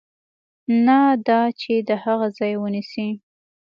[0.85, 3.09] نه دا چې د هغه ځای ونیسي.